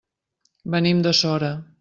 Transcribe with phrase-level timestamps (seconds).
[0.77, 1.53] Venim de Sora.